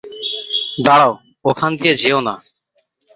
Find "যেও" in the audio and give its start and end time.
2.01-2.19